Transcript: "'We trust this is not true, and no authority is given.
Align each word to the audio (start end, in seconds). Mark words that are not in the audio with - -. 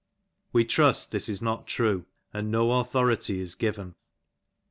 "'We 0.51 0.65
trust 0.65 1.11
this 1.11 1.29
is 1.29 1.43
not 1.43 1.67
true, 1.67 2.07
and 2.33 2.49
no 2.49 2.79
authority 2.79 3.39
is 3.39 3.53
given. 3.53 3.93